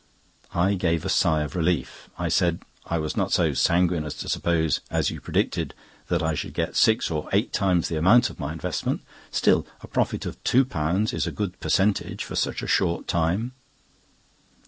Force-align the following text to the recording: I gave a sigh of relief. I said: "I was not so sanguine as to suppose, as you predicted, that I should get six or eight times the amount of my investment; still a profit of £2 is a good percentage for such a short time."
I 0.55 0.73
gave 0.73 1.05
a 1.05 1.09
sigh 1.09 1.43
of 1.43 1.55
relief. 1.55 2.09
I 2.17 2.27
said: 2.27 2.63
"I 2.87 2.97
was 2.97 3.15
not 3.15 3.31
so 3.31 3.53
sanguine 3.53 4.03
as 4.03 4.15
to 4.15 4.29
suppose, 4.29 4.79
as 4.89 5.11
you 5.11 5.21
predicted, 5.21 5.75
that 6.07 6.23
I 6.23 6.33
should 6.33 6.55
get 6.55 6.75
six 6.75 7.11
or 7.11 7.29
eight 7.31 7.53
times 7.53 7.87
the 7.87 7.99
amount 7.99 8.31
of 8.31 8.39
my 8.39 8.51
investment; 8.51 9.01
still 9.29 9.67
a 9.81 9.85
profit 9.87 10.25
of 10.25 10.43
£2 10.43 11.13
is 11.13 11.27
a 11.27 11.31
good 11.31 11.59
percentage 11.59 12.23
for 12.23 12.35
such 12.35 12.63
a 12.63 12.67
short 12.67 13.07
time." 13.07 13.51